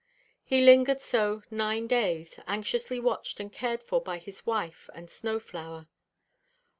[0.43, 5.39] He lingered so nine days, anxiously watched and cared for by his wife and Snow
[5.39, 5.87] flower.